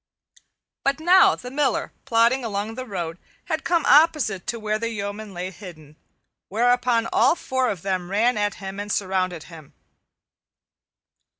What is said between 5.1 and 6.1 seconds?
lay hidden,